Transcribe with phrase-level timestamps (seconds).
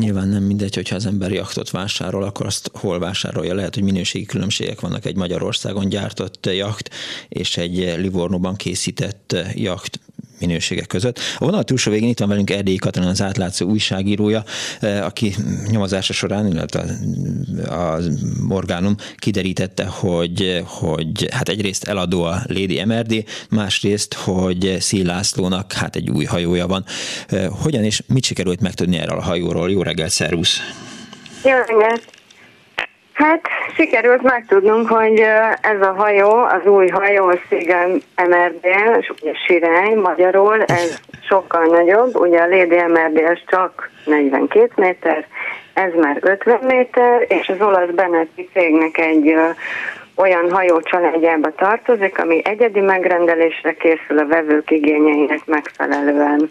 [0.00, 3.54] Nyilván nem mindegy, hogyha az ember jachtot vásárol, akkor azt hol vásárolja.
[3.54, 6.90] Lehet, hogy minőségi különbségek vannak egy Magyarországon gyártott jacht
[7.28, 10.00] és egy Livornóban készített jacht
[10.46, 11.18] minőségek között.
[11.38, 14.44] A vonal túlsó végén itt van velünk Erdélyi Katalin, az átlátszó újságírója,
[15.02, 15.34] aki
[15.70, 16.84] nyomozása során, illetve
[17.68, 18.00] a, a
[18.48, 25.96] orgánum kiderítette, hogy, hogy hát egyrészt eladó a Lady MRD, másrészt, hogy Szíj Lászlónak hát
[25.96, 26.84] egy új hajója van.
[27.62, 29.70] Hogyan és mit sikerült megtudni erről a hajóról?
[29.70, 30.58] Jó reggelt, szervusz!
[31.44, 32.23] Jó reggelt!
[33.14, 33.40] Hát
[33.74, 35.20] sikerült megtudnunk, hogy
[35.60, 38.66] ez a hajó, az új hajó, a Szigem MRD,
[39.46, 45.26] Sirály magyarul, ez sokkal nagyobb, ugye a Lady MRD ez csak 42 méter,
[45.74, 49.34] ez már 50 méter, és az olasz Benetti cégnek egy
[50.16, 56.50] olyan hajó családjába tartozik, ami egyedi megrendelésre készül a vevők igényeinek megfelelően.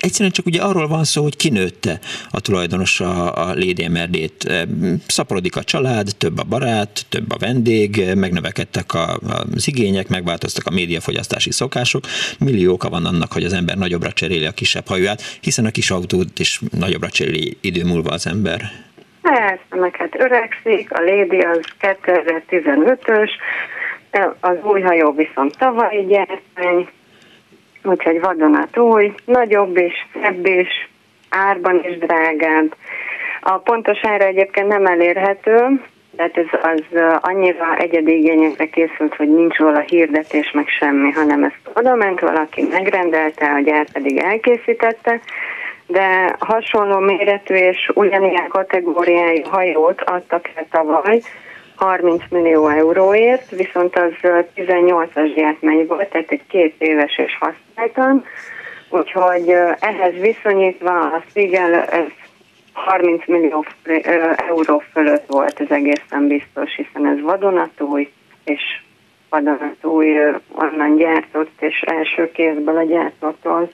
[0.00, 1.98] Egyszerűen csak ugye arról van szó, hogy kinőtte
[2.30, 4.50] a tulajdonos a, a Lady MRD-t.
[5.06, 9.18] Szaporodik a család, több a barát, több a vendég, megnövekedtek a,
[9.54, 12.04] az igények, megváltoztak a médiafogyasztási szokások.
[12.38, 16.38] Millió van annak, hogy az ember nagyobbra cseréli a kisebb hajóját, hiszen a kis autót
[16.38, 18.60] is nagyobbra cseréli idő múlva az ember.
[19.22, 23.30] Persze, meg hát öregszik, a Lady az 2015-ös,
[24.40, 26.88] az új hajó viszont tavalyi gyártmány,
[27.84, 30.86] úgyhogy vadonatúj, nagyobb és szebb és
[31.30, 32.74] árban is drágább.
[33.40, 35.80] A pontos ára egyébként nem elérhető,
[36.16, 41.60] tehát ez az annyira egyedi igényekre készült, hogy nincs róla hirdetés, meg semmi, hanem ezt
[41.74, 45.20] oda ment valaki, megrendelte, a gyár pedig elkészítette,
[45.86, 51.20] de hasonló méretű és ugyanilyen kategóriájú hajót adtak el tavaly,
[51.78, 54.12] 30 millió euróért, viszont az
[54.56, 58.24] 18-as gyártmány volt, tehát egy két éves és használtan,
[58.90, 59.48] úgyhogy
[59.80, 62.06] ehhez viszonyítva a Spiegel ez
[62.72, 63.64] 30 millió
[64.48, 68.12] euró fölött volt, ez egészen biztos, hiszen ez vadonatúj,
[68.44, 68.62] és
[69.28, 70.18] vadonatúj
[70.54, 73.70] onnan gyártott, és első kézből a gyártótól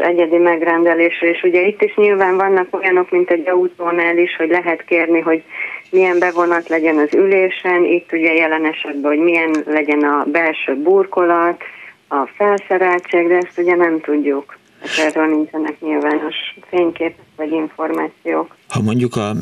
[0.00, 4.84] egyedi megrendelésre, és ugye itt is nyilván vannak olyanok, mint egy autónál is, hogy lehet
[4.84, 5.42] kérni, hogy
[5.90, 11.62] milyen bevonat legyen az ülésen, itt ugye jelen esetben, hogy milyen legyen a belső burkolat,
[12.08, 14.56] a felszereltség, de ezt ugye nem tudjuk.
[14.80, 16.34] Hát erről nincsenek nyilvános
[16.68, 18.56] fényképek vagy információk.
[18.68, 19.32] Ha mondjuk a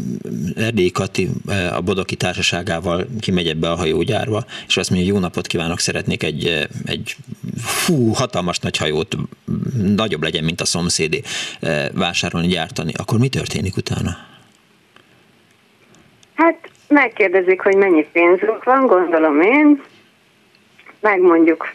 [0.56, 1.28] Erdélyi Kati
[1.72, 6.68] a Bodoki társaságával kimegy ebbe a hajógyárba, és azt mondja, jó napot kívánok, szeretnék egy,
[6.84, 7.16] egy
[7.56, 9.16] fú, hatalmas nagy hajót,
[9.96, 11.22] nagyobb legyen, mint a szomszédé
[11.92, 14.16] vásárolni, gyártani, akkor mi történik utána?
[16.34, 19.82] Hát megkérdezik, hogy mennyi pénzünk van, gondolom én,
[21.00, 21.74] megmondjuk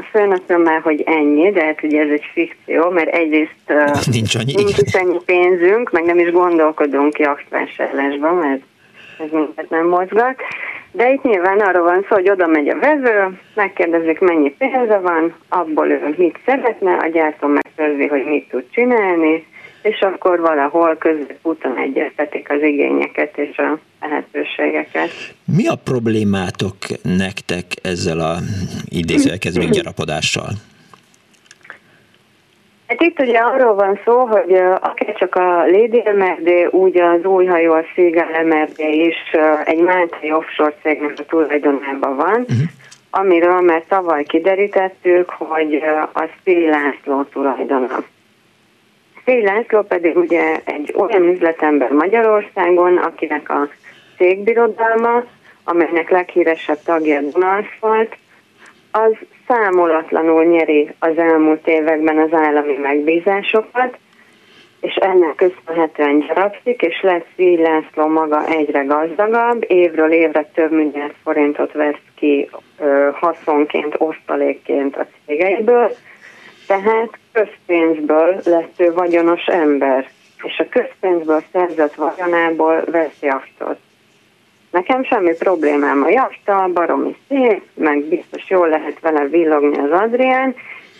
[0.00, 3.72] a főnökömmel, hogy ennyi, de hát ugye ez egy fikció, mert egyrészt
[4.16, 8.62] nincs, annyi, nincs is ennyi pénzünk, meg nem is gondolkodunk jachtvásárlásban, mert
[9.18, 10.40] ez minket nem mozgat.
[10.92, 15.34] De itt nyilván arról van szó, hogy oda megy a vevő, megkérdezik, mennyi pénze van,
[15.48, 19.46] abból ő mit szeretne, a gyártó megkérdezik, hogy mit tud csinálni,
[19.82, 25.10] és akkor valahol középúton egyeztetik az igényeket és a lehetőségeket.
[25.44, 28.36] Mi a problémátok nektek ezzel a
[28.88, 30.48] idézőjelkező gyarapodással?
[32.86, 37.46] Hát itt ugye arról van szó, hogy akár csak a Lady MRD, úgy az új
[37.46, 39.16] hajó a Seagull MRD is
[39.64, 42.68] egy máltai offshore cégnek a tulajdonában van, uh-huh.
[43.10, 45.74] amiről már tavaly kiderítettük, hogy
[46.14, 48.04] a Szél László tulajdona.
[49.28, 53.68] Szél László pedig ugye egy olyan üzletember Magyarországon, akinek a
[54.16, 55.22] cégbirodalma,
[55.64, 58.16] amelynek leghíresebb tagja Dunaszfalt,
[58.90, 59.12] az
[59.48, 63.98] számolatlanul nyeri az elmúlt években az állami megbízásokat,
[64.80, 71.14] és ennek köszönhetően gyarapszik, és lesz így László maga egyre gazdagabb, évről évre több milliárd
[71.22, 75.90] forintot vesz ki ö, haszonként, osztalékként a cégeiből,
[76.68, 80.08] tehát közpénzből lesz ő vagyonos ember,
[80.42, 83.78] és a közpénzből szerzett vagyonából vesz jachtot.
[84.70, 90.54] Nekem semmi problémám a jachta, baromi szép, meg biztos jól lehet vele villogni az Adrián.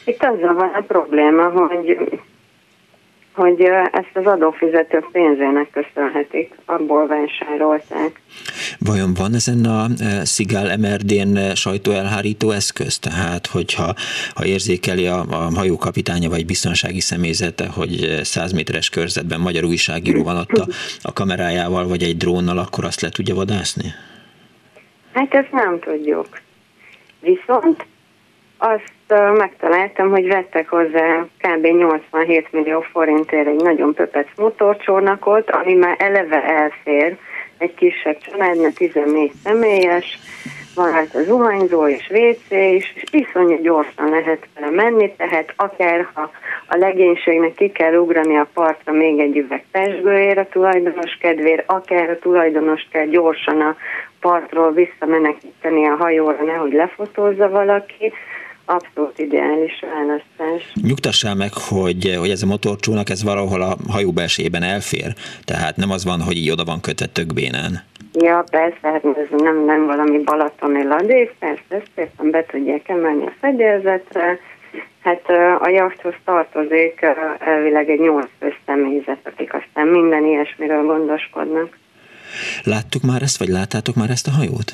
[0.05, 1.99] Itt azzal van a probléma, hogy
[3.39, 3.63] hogy
[3.93, 8.21] ezt az adófizetők pénzének köszönhetik, abból vásárolták.
[8.79, 9.87] Vajon van ezen a
[10.25, 12.99] Szigál MRD-n sajtóelhárító eszköz?
[12.99, 13.95] Tehát, hogyha
[14.35, 20.37] ha érzékeli a, a hajókapitánya vagy biztonsági személyzete, hogy 100 méteres körzetben magyar újságíró van
[20.37, 20.67] ott a,
[21.03, 23.93] a kamerájával vagy egy drónnal, akkor azt le tudja vadászni?
[25.13, 26.29] Hát ezt nem tudjuk.
[27.21, 27.87] Viszont
[28.59, 31.67] azt megtaláltam, hogy vettek hozzá kb.
[31.67, 37.17] 87 millió forintért egy nagyon pöpec motorcsónakot, ami már eleve elfér
[37.59, 40.19] egy kisebb családnak, 14 személyes,
[40.75, 46.31] van rajta zuhanyzó és WC is, és iszonyú gyorsan lehet vele menni, tehát akár ha
[46.69, 52.11] a legénységnek ki kell ugrani a partra még egy üveg pesgőért a tulajdonos kedvér, akár
[52.11, 53.77] a tulajdonos kell gyorsan a
[54.21, 58.13] partról visszamenekíteni a hajóra, nehogy lefotózza valaki,
[58.69, 60.73] abszolút ideális választás.
[60.83, 65.13] Nyugtassál meg, hogy, hogy ez a motorcsónak ez valahol a hajó belsejében elfér,
[65.45, 67.83] tehát nem az van, hogy így oda van kötve tökbénán.
[68.13, 73.27] Ja, persze, hát ez nem, nem valami balatoni ladék, persze, ezt szépen be tudják emelni
[73.27, 74.39] a fedélzetre.
[75.03, 75.29] Hát
[75.61, 77.07] a jachthoz tartozik
[77.39, 78.31] elvileg egy nyolc
[78.67, 81.79] személyzet, akik aztán minden ilyesmiről gondoskodnak.
[82.63, 84.73] Láttuk már ezt, vagy láttátok már ezt a hajót?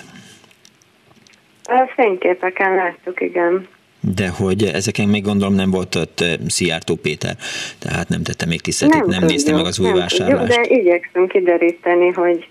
[1.65, 3.69] A fényképeken láttuk, igen.
[4.15, 7.37] De hogy ezeken még gondolom nem volt ott Szijjártó Péter,
[7.79, 10.47] tehát nem tette még tisztelét, nem, nem nézte meg az új nem vásárlást.
[10.47, 12.49] Tudjuk, de igyekszünk kideríteni, hogy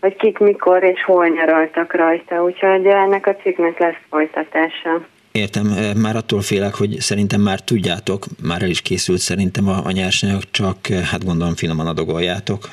[0.00, 5.06] hogy kik mikor és hol nyaraltak rajta, úgyhogy ennek a cikknek lesz folytatása.
[5.32, 5.66] Értem,
[5.96, 10.42] már attól félek, hogy szerintem már tudjátok, már el is készült szerintem a, a nyersanyag,
[10.50, 12.68] csak hát gondolom finoman adogoljátok.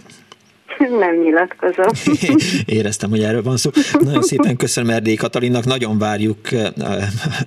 [0.80, 2.16] Nem nyilatkozom.
[2.66, 3.70] Éreztem, hogy erről van szó.
[4.00, 6.38] Nagyon szépen köszönöm Erdély Katalinnak, nagyon várjuk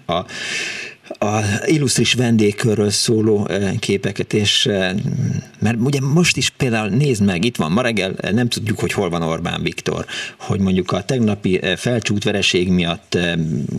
[0.06, 0.25] a, a
[1.08, 4.94] a illusztris vendégkörről szóló eh, képeket, és eh,
[5.58, 8.93] mert ugye most is például nézd meg, itt van ma reggel, eh, nem tudjuk, hogy
[8.93, 10.06] hol van Orbán Viktor,
[10.38, 13.19] hogy mondjuk a tegnapi felcsút vereség miatt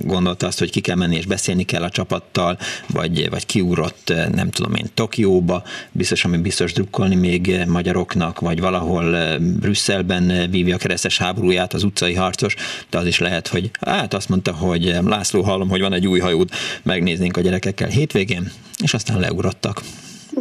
[0.04, 4.50] gondolta azt, hogy ki kell menni és beszélni kell a csapattal, vagy, vagy kiúrott, nem
[4.50, 11.18] tudom én, Tokióba, biztos, ami biztos drukkolni még magyaroknak, vagy valahol Brüsszelben vívja a keresztes
[11.18, 12.56] háborúját az utcai harcos,
[12.90, 16.20] de az is lehet, hogy hát azt mondta, hogy László hallom, hogy van egy új
[16.20, 16.50] hajód,
[16.84, 18.44] megnézni néznénk a gyerekekkel hétvégén,
[18.84, 19.78] és aztán leugrottak.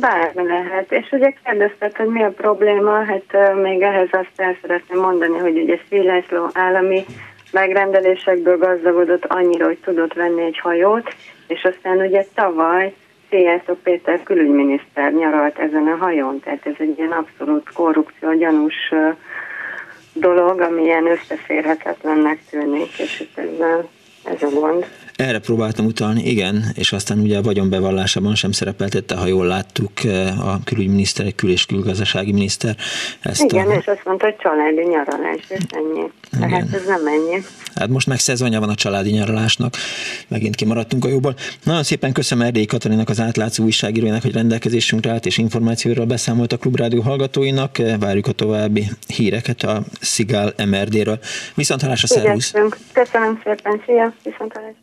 [0.01, 0.93] Bármi lehet.
[0.93, 5.59] És ugye kérdezted, hogy mi a probléma, hát még ehhez azt el szeretném mondani, hogy
[5.59, 7.05] ugye Szélászló állami
[7.51, 11.15] megrendelésekből gazdagodott annyira, hogy tudott venni egy hajót,
[11.47, 12.95] és aztán ugye tavaly
[13.31, 18.93] Széjászló Péter külügyminiszter nyaralt ezen a hajón, tehát ez egy ilyen abszolút korrupció gyanús
[20.13, 23.89] dolog, ami ilyen összeférhetetlennek tűnik, és itt ezzel
[24.25, 24.87] ez a gond.
[25.17, 30.49] Erre próbáltam utalni, igen, és aztán ugye a vagyonbevallásában sem szerepeltette, ha jól láttuk, eh,
[30.49, 32.77] a külügyminiszter, egy kül- és külgazdasági miniszter.
[33.21, 33.75] Ezt igen, a...
[33.75, 36.11] és azt mondta, hogy családi nyaralás, és ennyi.
[36.37, 36.49] Igen.
[36.49, 37.43] Tehát ez nem ennyi.
[37.75, 39.75] Hát most meg szezonja van a családi nyaralásnak,
[40.29, 41.35] megint kimaradtunk a jóból.
[41.65, 46.57] Nagyon szépen köszönöm Erdély Katalinak, az átlátszó újságírójának, hogy rendelkezésünkre állt és információról beszámolt a
[46.57, 47.77] Klubrádió hallgatóinak.
[47.99, 51.19] Várjuk a további híreket a Szigál MRD-ről.
[51.55, 52.53] Viszont hallásra, szervusz!
[52.93, 54.15] Köszönöm szépen, szia!
[54.23, 54.81] Viszont hallásra.